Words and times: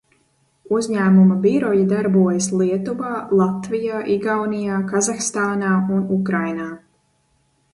Uzņēmuma 0.75 1.35
biroji 1.41 1.83
darbojas 1.91 2.47
Lietuvā, 2.61 3.11
Latvijā, 3.41 4.01
Igaunijā, 4.15 4.81
Kazahstānā 4.93 5.75
un 5.99 6.03
Ukrainā. 6.17 6.67